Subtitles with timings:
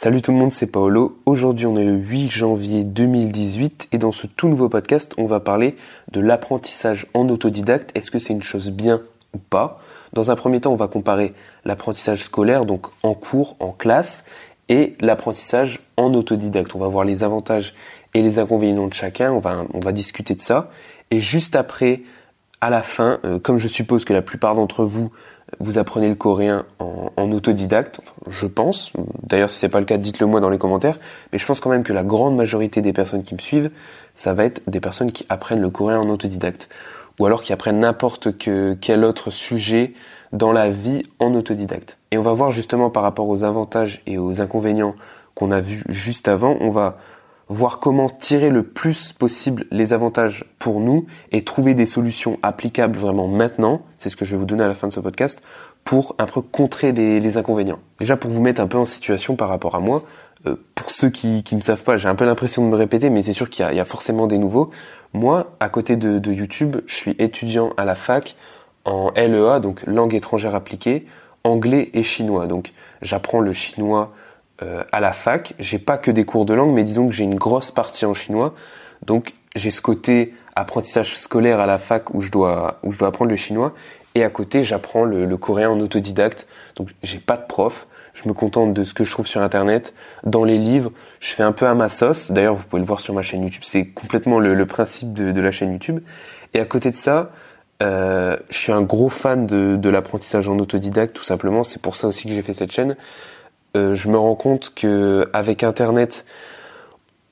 [0.00, 1.18] Salut tout le monde, c'est Paolo.
[1.26, 5.40] Aujourd'hui, on est le 8 janvier 2018 et dans ce tout nouveau podcast, on va
[5.40, 5.74] parler
[6.12, 7.90] de l'apprentissage en autodidacte.
[7.96, 9.02] Est-ce que c'est une chose bien
[9.34, 9.80] ou pas?
[10.12, 11.34] Dans un premier temps, on va comparer
[11.64, 14.24] l'apprentissage scolaire, donc en cours, en classe,
[14.68, 16.76] et l'apprentissage en autodidacte.
[16.76, 17.74] On va voir les avantages
[18.14, 20.70] et les inconvénients de chacun, on va, discuter de ça.
[21.10, 22.02] Et juste après,
[22.60, 25.10] à la fin, euh, comme je suppose que la plupart d'entre vous
[25.60, 28.92] vous apprenez le coréen en, autodidacte, je pense.
[29.22, 30.98] D'ailleurs, si c'est pas le cas, dites-le moi dans les commentaires.
[31.32, 33.70] Mais je pense quand même que la grande majorité des personnes qui me suivent,
[34.14, 36.68] ça va être des personnes qui apprennent le coréen en autodidacte,
[37.18, 39.92] ou alors qui apprennent n'importe quel autre sujet
[40.32, 41.98] dans la vie en autodidacte.
[42.10, 44.94] Et on va voir justement par rapport aux avantages et aux inconvénients
[45.34, 46.98] qu'on a vus juste avant, on va
[47.48, 52.98] voir comment tirer le plus possible les avantages pour nous et trouver des solutions applicables
[52.98, 55.42] vraiment maintenant, c'est ce que je vais vous donner à la fin de ce podcast,
[55.84, 57.78] pour un peu contrer les, inconvénients.
[57.98, 60.04] Déjà pour vous mettre un peu en situation par rapport à moi,
[60.46, 63.08] euh, pour ceux qui ne me savent pas, j'ai un peu l'impression de me répéter,
[63.08, 64.70] mais c'est sûr qu'il y, a forcément des nouveaux.
[65.14, 68.36] Moi, à côté de, de YouTube, je suis étudiant à la fac
[68.84, 71.06] en LEA, donc langue étrangère appliquée,
[71.44, 72.46] anglais et chinois.
[72.46, 74.12] Donc j'apprends le chinois
[74.62, 77.24] euh, à la fac, j'ai pas que des cours de langue, mais disons que j'ai
[77.24, 78.54] une grosse partie en chinois.
[79.06, 83.08] Donc j'ai ce côté apprentissage scolaire à la fac où je dois où je dois
[83.08, 83.74] apprendre le chinois
[84.16, 86.46] et à côté j'apprends le, coréen en autodidacte.
[86.76, 89.94] Donc j'ai pas de prof, je me contente de ce que je trouve sur internet,
[90.24, 92.32] dans les livres, je fais un peu à ma sauce.
[92.32, 95.52] D'ailleurs vous pouvez le voir sur ma chaîne YouTube, c'est complètement le, principe de, la
[95.52, 96.00] chaîne YouTube.
[96.54, 97.30] Et à côté de ça,
[97.80, 101.62] euh, je suis un gros fan de, de l'apprentissage en autodidacte tout simplement.
[101.62, 102.96] C'est pour ça aussi que j'ai fait cette chaîne.
[103.76, 106.24] Euh, je me rends compte que avec Internet,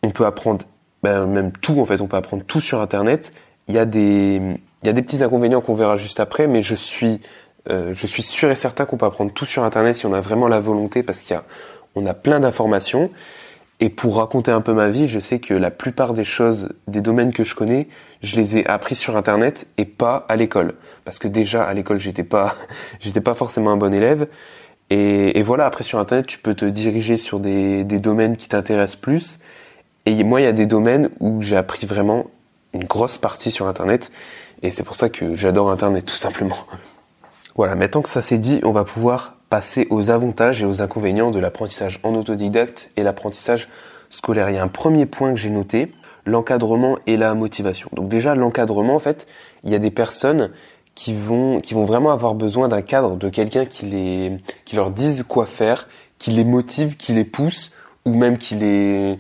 [0.03, 0.65] on peut apprendre
[1.03, 3.33] ben, même tout en fait, on peut apprendre tout sur Internet.
[3.69, 4.41] Il y a des
[4.83, 7.21] il y a des petits inconvénients qu'on verra juste après, mais je suis
[7.69, 10.21] euh, je suis sûr et certain qu'on peut apprendre tout sur Internet si on a
[10.21, 11.45] vraiment la volonté, parce qu'il y a
[11.95, 13.11] on a plein d'informations.
[13.79, 17.03] Et pour raconter un peu ma vie, je sais que la plupart des choses, des
[17.03, 17.89] domaines que je connais,
[18.23, 20.75] je les ai appris sur Internet et pas à l'école.
[21.05, 22.57] Parce que déjà à l'école, j'étais pas,
[23.01, 24.29] j'étais pas forcément un bon élève.
[24.91, 29.39] Et, voilà, après sur Internet, tu peux te diriger sur des, domaines qui t'intéressent plus.
[30.05, 32.27] Et moi, il y a des domaines où j'ai appris vraiment
[32.73, 34.13] une grosse partie sur Internet.
[34.63, 36.57] Et c'est pour ça que j'adore Internet, tout simplement.
[37.57, 41.31] Voilà, maintenant que ça c'est dit, on va pouvoir passer aux avantages et aux inconvénients
[41.31, 43.69] de l'apprentissage en autodidacte et l'apprentissage
[44.11, 44.51] scolaire.
[44.51, 45.91] Il y a un premier point que j'ai noté,
[46.27, 47.89] l'encadrement et la motivation.
[47.93, 49.27] Donc déjà, l'encadrement, en fait,
[49.65, 50.51] il y a des personnes
[50.97, 54.33] qui vont, qui vont vraiment avoir besoin d'un cadre, de quelqu'un qui les,
[54.65, 57.71] qui leur dise quoi faire, qui les motive, qui les pousse,
[58.05, 59.19] ou même qui les,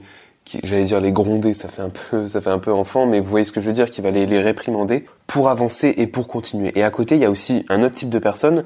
[0.64, 3.28] j'allais dire les gronder, ça fait un peu, ça fait un peu enfant, mais vous
[3.28, 6.26] voyez ce que je veux dire, qui va les, les réprimander pour avancer et pour
[6.26, 6.72] continuer.
[6.76, 8.64] Et à côté, il y a aussi un autre type de personne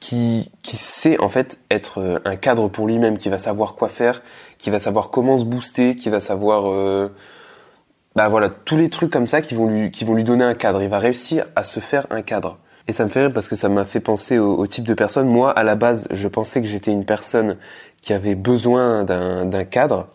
[0.00, 3.88] qui, qui sait en fait être euh, un cadre pour lui-même, qui va savoir quoi
[3.88, 4.22] faire,
[4.58, 7.08] qui va savoir comment se booster, qui va savoir euh,
[8.18, 10.54] bah voilà, tous les trucs comme ça qui vont lui, qui vont lui donner un
[10.54, 10.82] cadre.
[10.82, 12.58] Il va réussir à se faire un cadre.
[12.88, 15.28] Et ça me fait rire parce que ça m'a fait penser au, type de personne.
[15.28, 17.58] Moi, à la base, je pensais que j'étais une personne
[18.02, 20.08] qui avait besoin d'un cadre.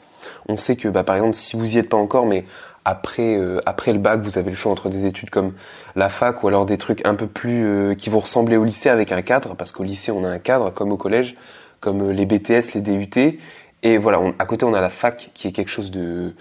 [0.50, 2.44] On sait que, bah, par exemple, si vous y êtes pas encore, mais
[2.84, 5.54] après, euh, après le bac, vous avez le choix entre des études comme
[5.96, 8.90] la fac ou alors des trucs un peu plus euh, qui vont ressembler au lycée
[8.90, 11.38] avec un cadre, parce qu'au lycée on a un cadre comme au collège,
[11.80, 13.40] comme les BTS, les DUT,
[13.82, 16.34] et voilà, à côté on a la fac qui est quelque chose de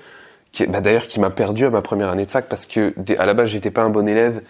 [0.52, 3.26] qui, bah d'ailleurs qui m'a perdu à ma première année de fac parce que à
[3.26, 4.42] la base j'étais pas un bon élève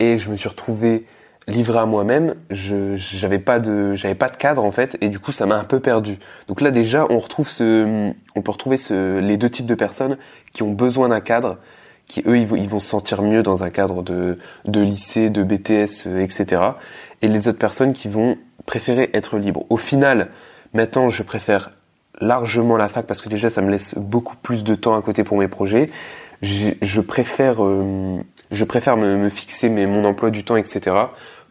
[0.00, 1.06] et je me suis retrouvé
[1.46, 2.34] livré à moi-même.
[2.50, 5.56] Je j'avais pas de j'avais pas de cadre en fait et du coup ça m'a
[5.56, 6.18] un peu perdu.
[6.48, 10.18] Donc là déjà on retrouve ce on peut retrouver ce, les deux types de personnes
[10.52, 11.58] qui ont besoin d'un cadre
[12.06, 16.06] qui eux ils, vont se sentir mieux dans un cadre de de lycée, de BTS,
[16.18, 16.62] etc.
[17.22, 18.36] Et les autres personnes qui vont
[18.66, 19.64] préférer être libres.
[19.70, 20.30] Au final,
[20.72, 21.70] maintenant je préfère
[22.20, 25.24] largement la fac parce que déjà ça me laisse beaucoup plus de temps à côté
[25.24, 25.90] pour mes projets.
[26.42, 28.18] Je préfère, euh,
[28.50, 30.96] je préfère me, fixer mes, mon emploi du temps, etc.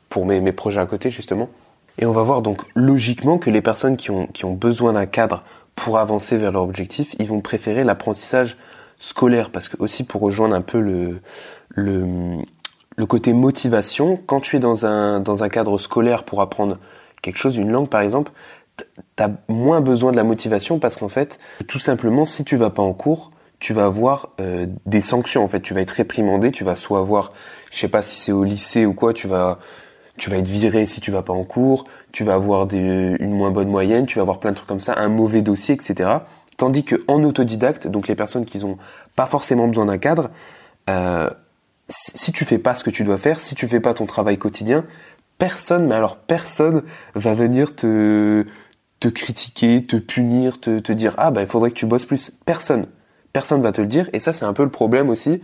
[0.10, 1.50] pour mes, mes, projets à côté justement.
[1.98, 5.06] Et on va voir donc logiquement que les personnes qui ont, qui ont besoin d'un
[5.06, 5.44] cadre
[5.76, 8.58] pour avancer vers leur objectif, ils vont préférer l'apprentissage
[9.00, 11.20] scolaire parce que aussi pour rejoindre un peu le,
[11.70, 12.38] le,
[12.96, 16.78] le côté motivation, quand tu es dans un, dans un cadre scolaire pour apprendre
[17.22, 18.32] quelque chose, une langue par exemple,
[19.16, 22.82] t'as moins besoin de la motivation parce qu'en fait, tout simplement, si tu vas pas
[22.82, 25.44] en cours, tu vas avoir euh, des sanctions.
[25.44, 26.52] En fait, tu vas être réprimandé.
[26.52, 27.32] Tu vas soit avoir,
[27.72, 29.60] je sais pas si c'est au lycée ou quoi, tu vas,
[30.18, 31.86] tu vas être viré si tu vas pas en cours.
[32.12, 34.06] Tu vas avoir des, une moins bonne moyenne.
[34.06, 36.10] Tu vas avoir plein de trucs comme ça, un mauvais dossier, etc.
[36.58, 38.78] Tandis que en autodidacte, donc les personnes qui ont
[39.16, 40.30] pas forcément besoin d'un cadre,
[40.90, 41.30] euh,
[41.88, 44.38] si tu fais pas ce que tu dois faire, si tu fais pas ton travail
[44.38, 44.86] quotidien,
[45.38, 46.84] personne, mais alors personne
[47.16, 48.46] va venir te
[49.04, 52.32] te critiquer, te punir, te, te dire ah bah il faudrait que tu bosses plus.
[52.46, 52.88] Personne,
[53.34, 55.42] personne va te le dire et ça c'est un peu le problème aussi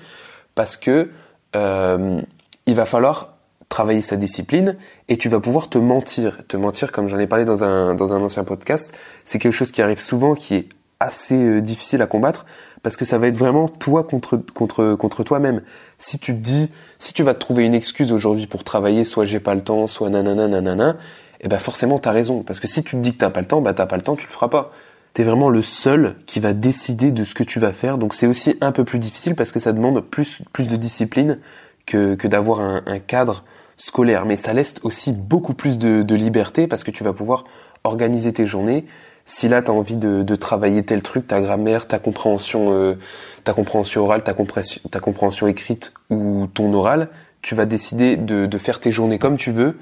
[0.55, 1.09] parce que
[1.57, 2.21] euh,
[2.67, 3.33] il va falloir
[3.67, 4.77] travailler sa discipline
[5.09, 6.39] et tu vas pouvoir te mentir.
[6.47, 9.71] Te mentir, comme j'en ai parlé dans un, dans un ancien podcast, c'est quelque chose
[9.71, 10.69] qui arrive souvent, qui est
[11.01, 12.45] assez euh, difficile à combattre
[12.81, 15.63] parce que ça va être vraiment toi contre contre contre toi-même.
[15.97, 16.69] Si tu te dis,
[16.99, 19.85] si tu vas te trouver une excuse aujourd'hui pour travailler, soit j'ai pas le temps,
[19.87, 20.95] soit nanana nanana,
[21.41, 23.39] et eh ben forcément t'as raison parce que si tu te dis que t'as pas
[23.39, 24.71] le temps, bah t'as pas le temps, tu le feras pas.
[25.13, 28.27] T'es vraiment le seul qui va décider de ce que tu vas faire, donc c'est
[28.27, 31.39] aussi un peu plus difficile parce que ça demande plus plus de discipline
[31.85, 33.43] que que d'avoir un, un cadre
[33.77, 37.45] scolaire, mais ça laisse aussi beaucoup plus de, de liberté parce que tu vas pouvoir
[37.83, 38.85] organiser tes journées
[39.29, 42.95] si là tu as envie de, de, travailler tel truc, ta grammaire, ta compréhension, euh,
[43.43, 47.09] ta compréhension orale, ta compréhension, ta compréhension écrite ou ton oral,
[47.43, 49.77] tu vas décider de, de faire tes journées comme tu veux.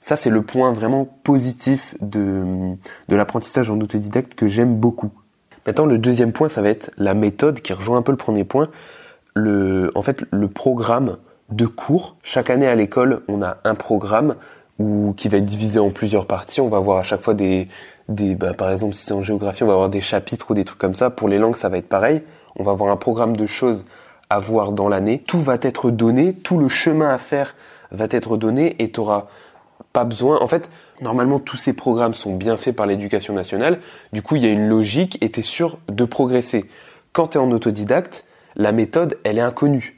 [0.00, 2.72] Ça, c'est le point vraiment positif de,
[3.08, 5.10] de l'apprentissage en autodidacte que j'aime beaucoup.
[5.66, 8.44] Maintenant, le deuxième point, ça va être la méthode qui rejoint un peu le premier
[8.44, 8.68] point.
[9.34, 11.18] Le, en fait, le programme
[11.50, 12.16] de cours.
[12.22, 14.36] Chaque année à l'école, on a un programme
[14.78, 16.60] ou qui va être divisé en plusieurs parties.
[16.60, 17.68] On va avoir à chaque fois des,
[18.08, 20.64] des bah, par exemple, si c'est en géographie, on va avoir des chapitres ou des
[20.64, 21.10] trucs comme ça.
[21.10, 22.22] Pour les langues, ça va être pareil.
[22.56, 23.84] On va avoir un programme de choses
[24.30, 25.22] à voir dans l'année.
[25.26, 27.54] Tout va être donné, tout le chemin à faire
[27.90, 29.26] va être donné et tu auras
[29.92, 30.40] pas besoin.
[30.40, 30.70] En fait,
[31.00, 33.80] normalement, tous ces programmes sont bien faits par l'éducation nationale.
[34.12, 36.66] Du coup, il y a une logique et tu es sûr de progresser.
[37.12, 38.24] Quand tu es en autodidacte,
[38.56, 39.96] la méthode, elle est inconnue.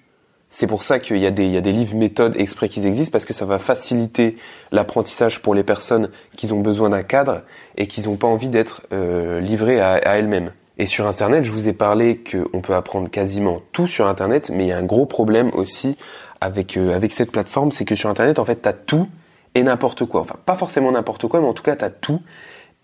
[0.50, 3.46] C'est pour ça qu'il y, a des, livres méthodes exprès qui existent parce que ça
[3.46, 4.36] va faciliter
[4.70, 7.40] l'apprentissage pour les personnes qui ont besoin d'un cadre
[7.78, 10.52] et qui n'ont pas envie d'être euh, livrées à, à elles-mêmes.
[10.76, 14.64] Et sur Internet, je vous ai parlé qu'on peut apprendre quasiment tout sur Internet, mais
[14.64, 15.96] il y a un gros problème aussi
[16.42, 19.06] avec, euh, avec cette plateforme, c'est que sur Internet, en fait, tu as tout
[19.54, 20.20] et n'importe quoi.
[20.20, 22.20] Enfin, pas forcément n'importe quoi, mais en tout cas, tu as tout.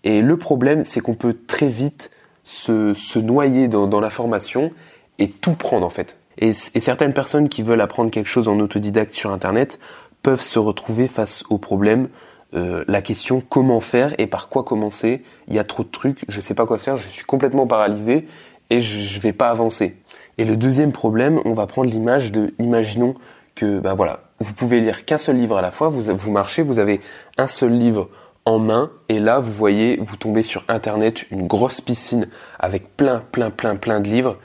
[0.03, 2.11] Et le problème, c'est qu'on peut très vite
[2.43, 4.71] se, se noyer dans, dans la formation
[5.17, 6.17] et tout prendre, en fait.
[6.39, 9.79] Et, certaines personnes qui veulent apprendre quelque chose en autodidacte sur Internet
[10.23, 12.09] peuvent se retrouver face au problème,
[12.53, 15.21] euh, la question comment faire et par quoi commencer.
[15.47, 17.67] Il y a trop de trucs, je ne sais pas quoi faire, je suis complètement
[17.67, 18.27] paralysé
[18.69, 19.97] et je, ne vais pas avancer.
[20.37, 23.15] Et le deuxième problème, on va prendre l'image de, imaginons
[23.55, 26.61] que, ben voilà, vous pouvez lire qu'un seul livre à la fois, vous, vous marchez,
[26.61, 27.01] vous avez
[27.37, 28.09] un seul livre
[28.45, 32.27] en main et là vous voyez vous tombez sur internet une grosse piscine
[32.57, 34.37] avec plein plein plein plein de livres.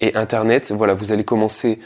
[0.00, 1.78] Et Internet, voilà, vous allez commencer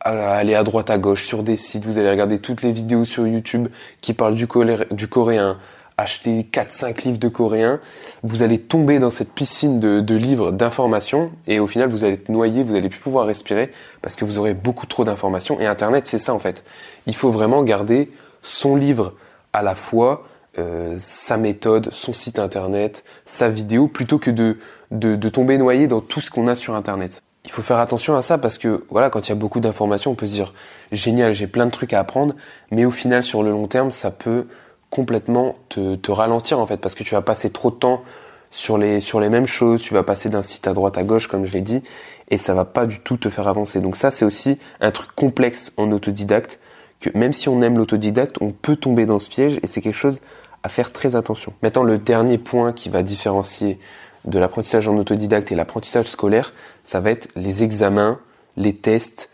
[0.00, 3.04] à aller à droite à gauche sur des sites, vous allez regarder toutes les vidéos
[3.04, 3.66] sur YouTube
[4.00, 4.46] qui parlent du,
[4.92, 5.58] du coréen,
[5.98, 7.80] acheter 4-5 livres de coréen,
[8.22, 12.28] vous allez tomber dans cette piscine de, livres d'informations et au final vous allez être
[12.28, 16.06] noyé, vous allez plus pouvoir respirer parce que vous aurez beaucoup trop d'informations et Internet
[16.06, 16.64] c'est ça en fait.
[17.06, 18.10] Il faut vraiment garder
[18.42, 19.14] son livre
[19.52, 20.24] à la fois,
[20.58, 24.58] euh, sa méthode, son site internet, sa vidéo, plutôt que de,
[24.92, 28.14] de, de tomber noyé dans tout ce qu'on a sur internet il faut faire attention
[28.14, 30.52] à ça parce que voilà, quand il y a beaucoup d'informations, on peut se dire
[30.92, 32.34] génial, j'ai plein de trucs à apprendre,
[32.70, 34.46] mais au final, sur le long terme, ça peut
[34.90, 38.02] complètement te, te ralentir en fait parce que tu vas passer trop de temps
[38.50, 41.26] sur les sur les mêmes choses, tu vas passer d'un site à droite à gauche
[41.26, 41.82] comme je l'ai dit
[42.30, 43.80] et ça va pas du tout te faire avancer.
[43.80, 46.60] Donc ça c'est aussi un truc complexe en autodidacte
[47.00, 49.94] que même si on aime l'autodidacte, on peut tomber dans ce piège et c'est quelque
[49.94, 50.20] chose
[50.62, 51.52] à faire très attention.
[51.62, 53.78] Maintenant le dernier point qui va différencier
[54.24, 56.52] de l'apprentissage en autodidacte et l'apprentissage scolaire,
[56.84, 58.18] ça va être les examens,
[58.56, 59.30] les tests,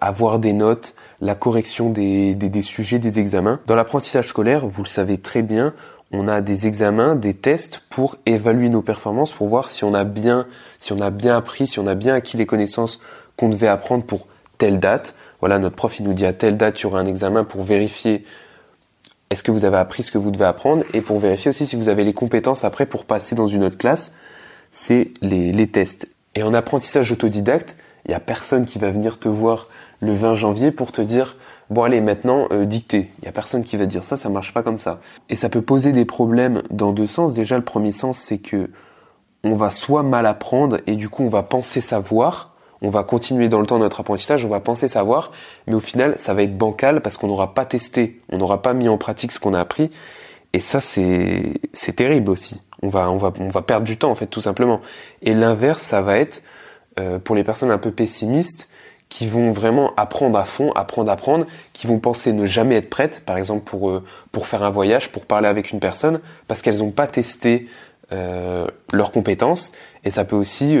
[0.00, 3.60] avoir des notes, la correction des, des, sujets des examens.
[3.66, 5.74] Dans l'apprentissage scolaire, vous le savez très bien,
[6.12, 10.04] on a des examens, des tests pour évaluer nos performances, pour voir si on a
[10.04, 10.46] bien,
[10.78, 13.00] si on a bien appris, si on a bien acquis les connaissances
[13.36, 14.26] qu'on devait apprendre pour
[14.58, 15.14] telle date.
[15.40, 17.62] Voilà, notre prof il nous dit à telle date il y aura un examen pour
[17.62, 18.24] vérifier
[19.30, 21.74] est-ce que vous avez appris ce que vous devez apprendre et pour vérifier aussi si
[21.74, 24.12] vous avez les compétences après pour passer dans une autre classe
[24.72, 26.06] c'est les, tests.
[26.34, 29.68] Et en apprentissage autodidacte, il n'y a personne qui va venir te voir
[30.00, 31.36] le 20 janvier pour te dire
[31.70, 33.10] bon allez maintenant euh, dictez.
[33.18, 35.00] Il n'y a personne qui va dire ça, ça marche pas comme ça.
[35.28, 37.34] Et ça peut poser des problèmes dans deux sens.
[37.34, 38.70] Déjà le premier sens c'est que
[39.44, 43.48] on va soit mal apprendre et du coup on va penser savoir, on va continuer
[43.48, 45.32] dans le temps notre apprentissage, on va penser savoir,
[45.66, 48.74] mais au final ça va être bancal parce qu'on n'aura pas testé, on n'aura pas
[48.74, 49.90] mis en pratique ce qu'on a appris.
[50.52, 54.10] Et ça c'est c'est terrible aussi on va, on va, on va perdre du temps
[54.10, 54.80] en fait tout simplement.
[55.22, 56.42] Et l'inverse, ça va être
[56.98, 58.68] euh, pour les personnes un peu pessimistes
[59.08, 63.22] qui vont vraiment apprendre à fond, apprendre, apprendre, qui vont penser ne jamais être prêtes,
[63.26, 66.78] par exemple pour euh, pour faire un voyage, pour parler avec une personne, parce qu'elles
[66.78, 67.66] n'ont pas testé
[68.12, 69.72] euh, leurs compétences.
[70.04, 70.76] Et ça peut aussi,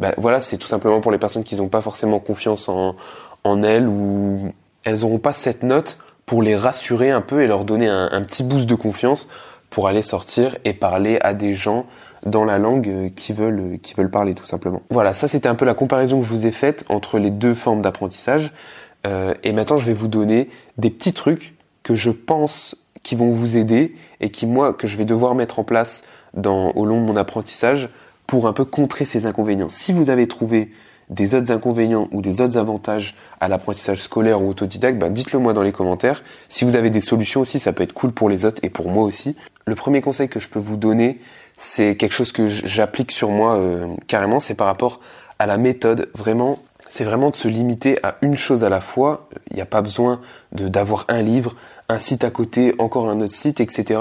[0.00, 2.96] bah, voilà, c'est tout simplement pour les personnes qui n'ont pas forcément confiance en
[3.44, 4.52] en elles ou
[4.84, 8.42] elles n'auront pas cette note pour les rassurer un peu et leur donner un petit
[8.42, 9.28] boost de confiance
[9.70, 11.86] pour aller sortir et parler à des gens
[12.24, 14.82] dans la langue euh, qui veulent, euh, qui veulent parler tout simplement.
[14.90, 17.54] Voilà, ça c'était un peu la comparaison que je vous ai faite entre les deux
[17.54, 18.52] formes d'apprentissage.
[19.06, 23.32] Euh, et maintenant je vais vous donner des petits trucs que je pense qui vont
[23.32, 26.02] vous aider et qui moi que je vais devoir mettre en place
[26.36, 27.88] au long de mon apprentissage
[28.26, 29.68] pour un peu contrer ces inconvénients.
[29.68, 30.70] Si vous avez trouvé
[31.08, 35.52] des autres inconvénients ou des autres avantages à l'apprentissage scolaire ou autodidacte, bah dites-le moi
[35.52, 36.22] dans les commentaires.
[36.48, 38.88] Si vous avez des solutions aussi, ça peut être cool pour les autres et pour
[38.88, 39.36] moi aussi.
[39.66, 41.20] Le premier conseil que je peux vous donner,
[41.56, 45.00] c'est quelque chose que j'applique sur moi euh, carrément, c'est par rapport
[45.38, 46.10] à la méthode.
[46.14, 46.58] Vraiment,
[46.88, 49.28] c'est vraiment de se limiter à une chose à la fois.
[49.50, 50.20] Il n'y a pas besoin
[50.52, 51.54] d'avoir un livre,
[51.88, 54.00] un site à côté, encore un autre site, etc.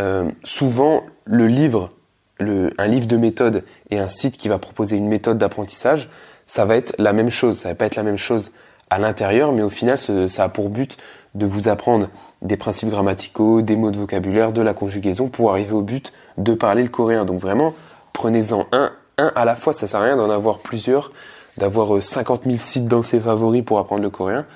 [0.00, 1.92] Euh, souvent, le livre,
[2.40, 6.08] un livre de méthode et un site qui va proposer une méthode d'apprentissage,
[6.46, 7.58] ça va être la même chose.
[7.58, 8.52] Ça va pas être la même chose
[8.88, 10.96] à l'intérieur, mais au final, ça a pour but
[11.34, 12.08] de vous apprendre
[12.40, 16.54] des principes grammaticaux, des mots de vocabulaire, de la conjugaison pour arriver au but de
[16.54, 17.24] parler le coréen.
[17.24, 17.74] Donc vraiment,
[18.12, 19.72] prenez-en un, un à la fois.
[19.72, 21.12] Ça sert à rien d'en avoir plusieurs,
[21.56, 24.46] d'avoir 50 euh, 000 sites dans ses favoris pour apprendre le coréen.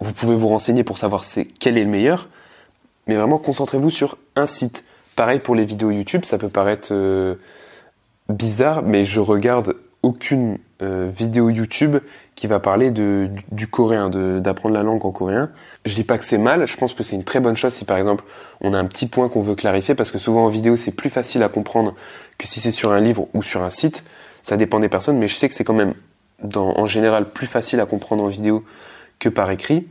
[0.00, 1.24] Vous pouvez vous renseigner pour savoir
[1.60, 2.28] quel est le meilleur,
[3.06, 4.84] mais vraiment concentrez-vous sur un site.
[5.16, 7.36] Pareil pour les vidéos YouTube, ça peut paraître euh,
[8.28, 11.98] bizarre, mais je regarde aucune euh, vidéo YouTube
[12.34, 15.50] qui va parler de, du, coréen, d'apprendre la langue en coréen.
[15.84, 17.84] Je dis pas que c'est mal, je pense que c'est une très bonne chose si
[17.84, 18.24] par exemple
[18.60, 21.10] on a un petit point qu'on veut clarifier, parce que souvent en vidéo c'est plus
[21.10, 21.94] facile à comprendre
[22.38, 24.04] que si c'est sur un livre ou sur un site.
[24.42, 25.94] Ça dépend des personnes, mais je sais que c'est quand même
[26.54, 28.64] en général plus facile à comprendre en vidéo
[29.18, 29.86] que par écrit.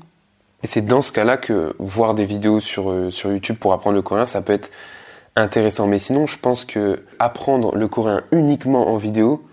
[0.64, 3.96] Et c'est dans ce cas-là que voir des vidéos sur, euh, sur YouTube pour apprendre
[3.96, 4.70] le coréen, ça peut être
[5.36, 5.88] intéressant.
[5.88, 9.44] Mais sinon, je pense que apprendre le coréen uniquement en vidéo,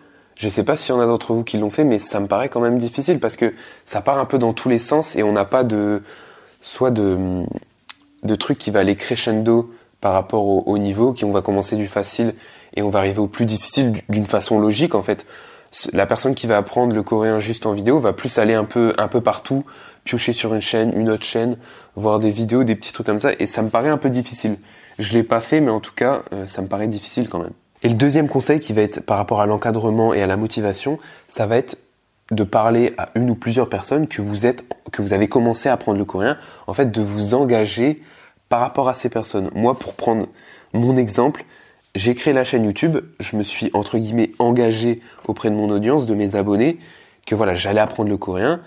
[0.40, 2.26] je sais pas s'il y en a d'entre vous qui l'ont fait, mais ça me
[2.26, 3.52] paraît quand même difficile parce que
[3.84, 6.02] ça part un peu dans tous les sens et on n'a pas de
[6.62, 7.44] soit de
[8.22, 9.70] de trucs qui va aller crescendo
[10.00, 12.34] par rapport au, niveau, qui on va commencer du facile
[12.74, 15.26] et on va arriver au plus difficile d'une façon logique en fait.
[15.92, 18.94] La personne qui va apprendre le coréen juste en vidéo va plus aller un peu
[18.96, 19.66] un peu partout,
[20.04, 21.58] piocher sur une chaîne, une autre chaîne,
[21.96, 24.56] voir des vidéos, des petits trucs comme ça et ça me paraît un peu difficile.
[24.98, 27.52] Je l'ai pas fait mais en tout cas, euh, ça me paraît difficile quand même.
[27.82, 30.98] Et le deuxième conseil qui va être par rapport à l'encadrement et à la motivation,
[31.28, 31.78] ça va être
[32.30, 36.38] de parler à une ou plusieurs personnes que vous avez commencé à apprendre le coréen,
[36.66, 38.02] en fait, de vous engager
[38.48, 39.50] par rapport à ces personnes.
[39.54, 40.26] Moi, pour prendre
[40.72, 41.44] mon exemple,
[41.94, 46.06] j'ai créé la chaîne YouTube, je me suis entre guillemets engagé auprès de mon audience,
[46.06, 46.78] de mes abonnés,
[47.26, 48.60] que voilà, j'allais apprendre le coréen,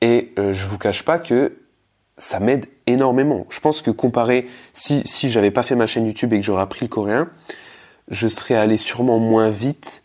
[0.00, 1.58] et euh, je vous cache pas que
[2.18, 3.46] ça m'aide énormément.
[3.50, 6.62] Je pense que comparé, si si j'avais pas fait ma chaîne YouTube et que j'aurais
[6.62, 7.28] appris le coréen,
[8.08, 10.02] je serais allé sûrement moins vite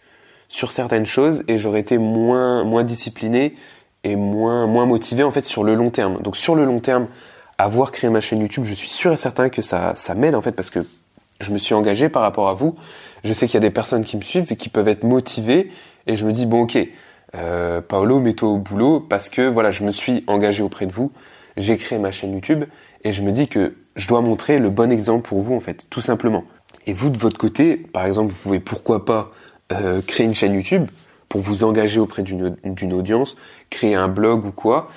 [0.47, 3.55] sur certaines choses et j'aurais été moins moins discipliné
[4.03, 6.21] et moins moins motivé en fait sur le long terme.
[6.21, 7.07] Donc sur le long terme,
[7.57, 10.41] avoir créé ma chaîne YouTube, je suis sûr et certain que ça ça m'aide en
[10.41, 10.85] fait parce que
[11.39, 12.75] je me suis engagé par rapport à vous.
[13.23, 15.71] Je sais qu'il y a des personnes qui me suivent et qui peuvent être motivées
[16.07, 16.77] et je me dis bon ok,
[17.35, 21.11] euh, Paolo, mets-toi au boulot parce que voilà, je me suis engagé auprès de vous.
[21.57, 22.65] J'ai créé ma chaîne YouTube
[23.03, 25.87] et je me dis que je dois montrer le bon exemple pour vous en fait,
[25.89, 26.43] tout simplement.
[26.87, 29.31] Et vous, de votre côté, par exemple, vous pouvez pourquoi pas
[29.71, 30.87] euh, créer une chaîne YouTube
[31.29, 33.37] pour vous engager auprès d'une audience,
[33.69, 34.89] créer un blog ou quoi,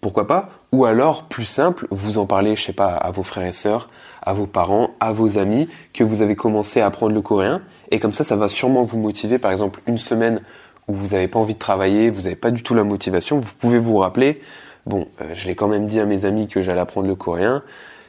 [0.00, 0.50] pourquoi pas.
[0.72, 3.88] Ou alors, plus simple, vous en parler, je sais pas, à vos frères et sœurs,
[4.22, 8.00] à vos parents, à vos amis, que vous avez commencé à apprendre le coréen, et
[8.00, 9.38] comme ça, ça va sûrement vous motiver.
[9.38, 10.40] Par exemple, une semaine
[10.88, 13.52] où vous n'avez pas envie de travailler, vous n'avez pas du tout la motivation, vous
[13.58, 14.40] pouvez vous rappeler,
[14.86, 17.62] bon, euh, je l'ai quand même dit à mes amis que j'allais apprendre le coréen,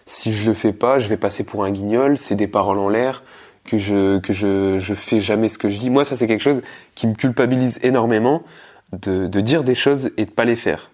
[0.06, 2.90] si je le fais pas, je vais passer pour un guignol, c'est des paroles en
[2.90, 3.24] l'air,
[3.66, 5.90] que je que fais jamais ce que je dis.
[5.90, 6.62] Moi, ça c'est quelque chose
[6.96, 8.44] qui me culpabilise énormément
[8.92, 10.92] de, de dire des choses et de pas les faire.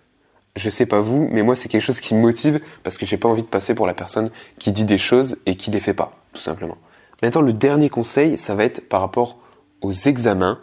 [0.56, 3.18] Je sais pas vous, mais moi c'est quelque chose qui me motive parce que j'ai
[3.18, 5.94] pas envie de passer pour la personne qui dit des choses et qui les fait
[5.94, 6.78] pas, tout simplement.
[7.22, 9.38] Maintenant, le dernier conseil, ça va être par rapport
[9.82, 10.60] aux examens.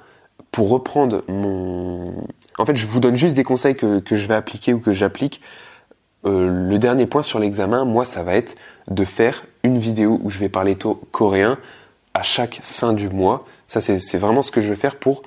[0.53, 2.15] Pour reprendre mon...
[2.57, 4.93] En fait, je vous donne juste des conseils que, que je vais appliquer ou que
[4.95, 5.43] j'applique
[6.27, 8.57] euh, le dernier point sur l'examen, moi, ça va être
[8.89, 10.77] de faire une vidéo où je vais parler
[11.11, 11.59] coréen
[12.15, 13.45] à chaque fin du mois.
[13.67, 15.23] Ça, c'est vraiment ce que je vais faire pour,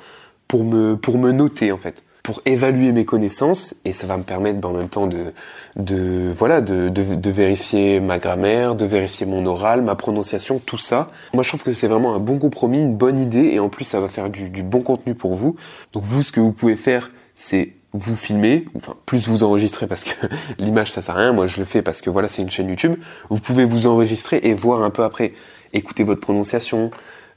[0.47, 2.03] pour, me, pour me noter, en fait.
[2.23, 5.33] Pour évaluer mes connaissances, et ça va me permettre ben, en même temps de,
[5.77, 11.09] de, voilà, de, de, vérifier ma grammaire, de vérifier mon oral, ma prononciation, tout ça.
[11.33, 13.85] Moi, je trouve que c'est vraiment un bon compromis, une bonne idée, et en plus,
[13.85, 15.55] ça va faire du, du bon contenu pour vous.
[15.93, 20.03] Donc, vous, ce que vous pouvez faire, c'est vous filmez, enfin plus vous enregistrez parce
[20.03, 20.27] que
[20.59, 22.69] l'image ça sert à rien, moi je le fais parce que voilà c'est une chaîne
[22.69, 22.95] YouTube,
[23.29, 25.33] vous pouvez vous enregistrer et voir un peu après,
[25.73, 26.91] écouter votre prononciation,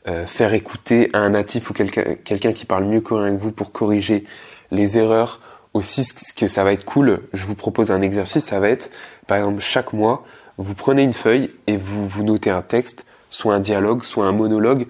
[0.09, 3.73] euh, faire écouter à un natif ou quelqu'un qui parle mieux coréen que vous pour
[3.73, 4.25] corriger
[4.71, 5.41] les erreurs.
[5.75, 8.91] Aussi ce que ça va être cool, je vous propose un exercice, ça va être
[9.27, 10.27] par exemple chaque mois,
[10.59, 14.33] vous prenez une feuille et vous vous notez un texte soit un dialogue, soit un
[14.33, 14.87] monologue,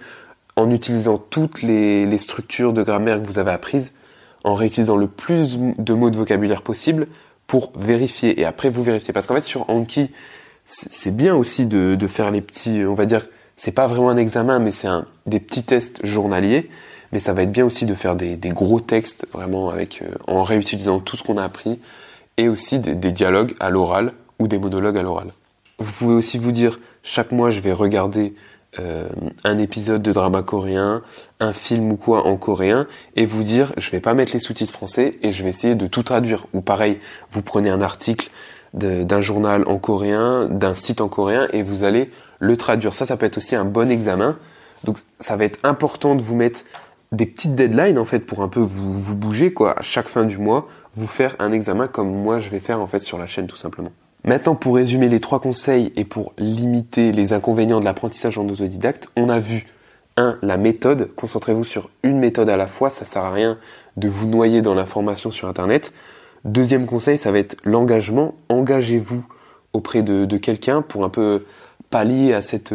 [0.56, 3.92] en utilisant toutes les, structures de grammaire que vous avez apprises,
[4.44, 7.06] en réutilisant le plus de mots de vocabulaire possible
[7.46, 8.40] pour vérifier.
[8.40, 9.12] Et après, vous vérifiez.
[9.12, 10.10] Parce qu'en fait, sur Anki,
[10.64, 14.58] c'est bien aussi de, faire les petits, on va dire, c'est pas vraiment un examen,
[14.58, 14.88] mais c'est
[15.26, 16.70] des petits tests journaliers.
[17.12, 20.42] Mais ça va être bien aussi de faire des, gros textes, vraiment avec, euh, en
[20.42, 21.78] réutilisant tout ce qu'on a appris,
[22.38, 25.28] et aussi des, des dialogues à l'oral ou des monologues à l'oral.
[25.78, 28.34] Vous pouvez aussi vous dire, chaque mois, je vais regarder
[28.78, 29.10] euh,
[29.44, 31.02] un épisode de drama coréen,
[31.42, 34.72] un film ou quoi en coréen, et vous dire je vais pas mettre les sous-titres
[34.72, 36.46] français et je vais essayer de tout traduire.
[36.52, 36.98] Ou pareil,
[37.30, 38.30] vous prenez un article
[38.74, 42.94] d'un journal en coréen, d'un site en coréen, et vous allez le traduire.
[42.94, 44.38] Ça, ça peut être aussi un bon examen.
[44.84, 46.60] Donc ça va être important de vous mettre
[47.12, 50.24] des petites deadlines en fait pour un peu vous, vous bouger quoi à chaque fin
[50.24, 53.26] du mois, vous faire un examen comme moi je vais faire en fait sur la
[53.26, 53.92] chaîne tout simplement.
[54.24, 59.08] Maintenant, pour résumer les trois conseils et pour limiter les inconvénients de l'apprentissage en autodidacte,
[59.16, 59.66] on a vu
[60.16, 60.38] 1.
[60.42, 61.10] La méthode.
[61.16, 62.90] Concentrez-vous sur une méthode à la fois.
[62.90, 63.58] Ça sert à rien
[63.96, 65.92] de vous noyer dans l'information sur Internet.
[66.44, 68.34] Deuxième conseil, ça va être l'engagement.
[68.48, 69.24] Engagez-vous
[69.72, 71.46] auprès de, quelqu'un pour un peu
[71.90, 72.74] pallier à cette,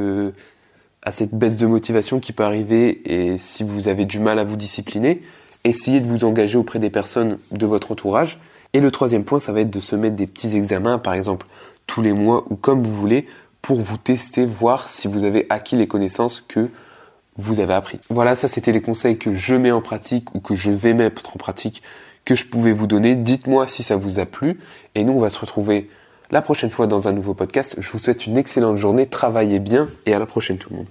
[1.04, 4.44] à cette baisse de motivation qui peut arriver et si vous avez du mal à
[4.44, 5.22] vous discipliner,
[5.64, 8.40] essayez de vous engager auprès des personnes de votre entourage.
[8.74, 11.48] Et le troisième point, ça va être de se mettre des petits examens, par exemple
[11.88, 13.28] tous les mois ou comme vous voulez,
[13.62, 16.70] pour vous tester, voir si vous avez acquis les connaissances que
[17.38, 18.00] vous avez appris.
[18.10, 21.36] Voilà, ça c'était les conseils que je mets en pratique ou que je vais mettre
[21.36, 21.82] en pratique
[22.26, 23.16] que je pouvais vous donner.
[23.16, 24.60] Dites-moi si ça vous a plu
[24.96, 25.90] et nous on va se retrouver
[26.30, 27.76] la prochaine fois dans un nouveau podcast.
[27.80, 30.88] Je vous souhaite une excellente journée, travaillez bien et à la prochaine tout le monde.